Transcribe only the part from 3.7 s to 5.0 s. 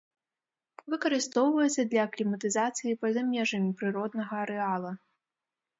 прыроднага арэала.